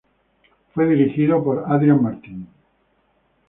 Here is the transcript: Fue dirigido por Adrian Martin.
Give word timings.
Fue 0.73 0.87
dirigido 0.87 1.43
por 1.43 1.63
Adrian 1.67 2.01
Martin. 2.01 2.47